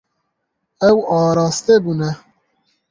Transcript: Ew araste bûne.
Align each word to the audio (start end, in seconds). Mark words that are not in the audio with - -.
Ew 0.89 0.97
araste 1.21 1.73
bûne. 1.83 2.11